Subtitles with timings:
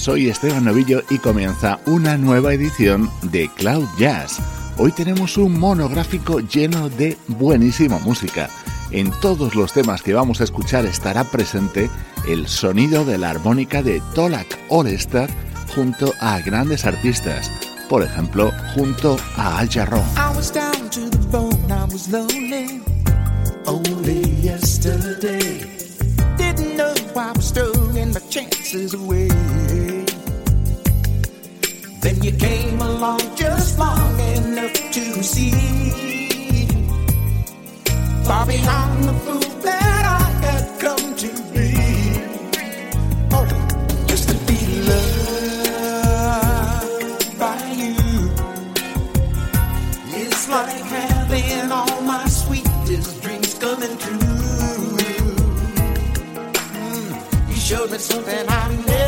[0.00, 4.38] Soy Esteban Novillo y comienza una nueva edición de Cloud Jazz.
[4.78, 8.48] Hoy tenemos un monográfico lleno de buenísima música.
[8.92, 11.90] En todos los temas que vamos a escuchar estará presente
[12.26, 15.28] el sonido de la armónica de Tolak All-Star
[15.74, 17.52] junto a grandes artistas,
[17.90, 19.68] por ejemplo, junto a Al
[28.94, 29.79] away.
[32.00, 35.50] Then you came along just long enough to see.
[38.24, 41.70] Far beyond the fool that I had come to be.
[43.36, 43.46] Oh,
[44.06, 44.58] just to be
[44.90, 46.08] loved
[47.38, 47.96] by you.
[50.22, 54.18] It's like having all my sweetest dreams coming true.
[56.78, 57.08] Mm,
[57.50, 58.99] You showed me something I've never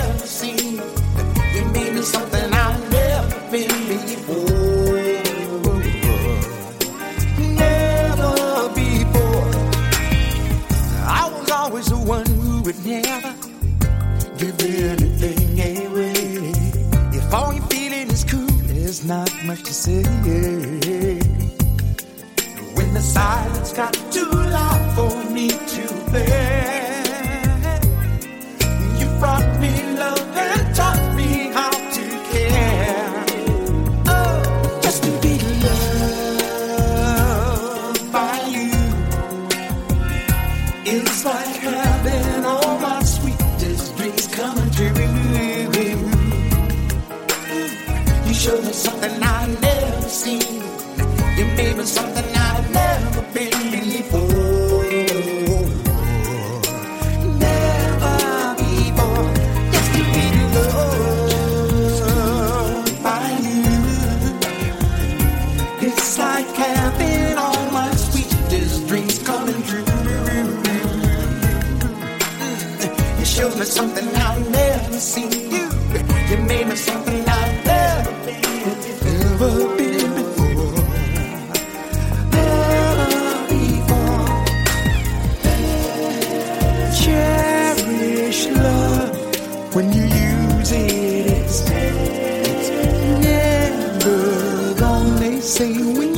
[40.86, 44.88] is like having all my sweetest dreams coming true.
[48.26, 50.62] You showed me something I've never seen.
[51.38, 52.41] You made me something I've
[73.42, 75.32] You me something I've never seen.
[75.32, 75.68] You,
[76.30, 78.44] you made me something I've never been,
[79.04, 80.84] ever been before.
[82.30, 83.08] Never
[83.50, 84.26] before.
[87.02, 91.26] Cherish love when you use it.
[91.38, 91.68] It's,
[93.26, 95.16] never gone.
[95.16, 96.11] They say when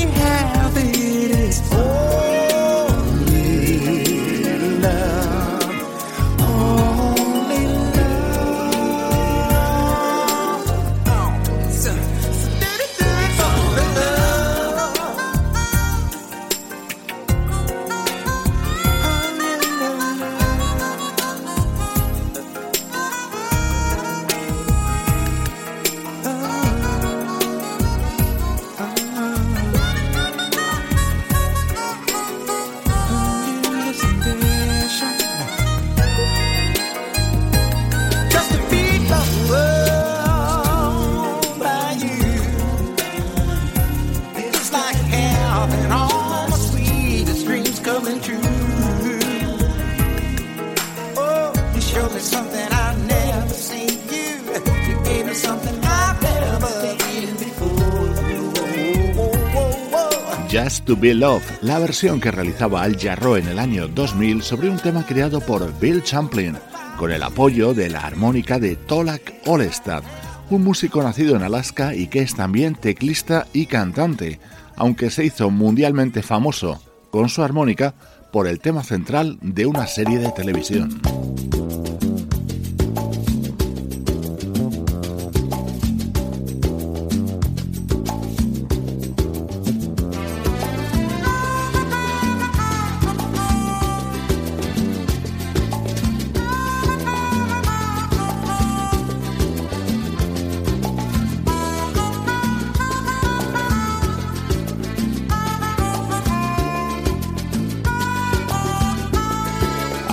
[60.55, 64.71] Just to Be Love, la versión que realizaba Al Jarreau en el año 2000 sobre
[64.71, 66.57] un tema creado por Bill Champlin,
[66.97, 70.05] con el apoyo de la armónica de Tolak Olestad,
[70.51, 74.39] un músico nacido en Alaska y que es también teclista y cantante,
[74.77, 76.81] aunque se hizo mundialmente famoso
[77.11, 77.97] con su armónica
[78.31, 81.01] por el tema central de una serie de televisión.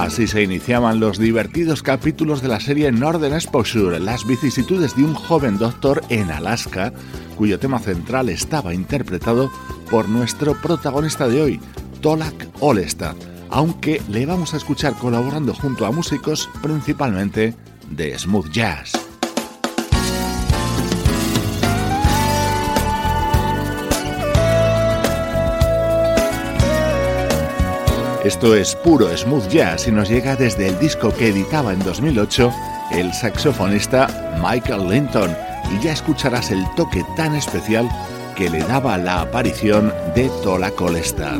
[0.01, 5.13] Así se iniciaban los divertidos capítulos de la serie Northern Exposure, las vicisitudes de un
[5.13, 6.92] joven doctor en Alaska,
[7.38, 9.51] cuyo tema central estaba interpretado
[9.92, 11.59] por nuestro protagonista de hoy,
[12.01, 13.15] Tolak Olestad,
[13.51, 17.53] aunque le vamos a escuchar colaborando junto a músicos principalmente
[17.92, 19.00] de smooth jazz.
[28.23, 32.53] Esto es puro smooth jazz y nos llega desde el disco que editaba en 2008
[32.91, 35.35] el saxofonista Michael Linton
[35.71, 37.89] y ya escucharás el toque tan especial
[38.35, 41.39] que le daba la aparición de Tola Colestad.